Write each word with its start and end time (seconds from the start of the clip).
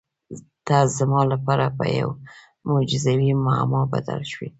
ته 0.65 0.77
زما 0.97 1.21
لپاره 1.31 1.65
په 1.77 1.85
یوې 1.97 2.15
معجزوي 2.69 3.31
معما 3.45 3.81
بدل 3.93 4.19
شوې. 4.31 4.49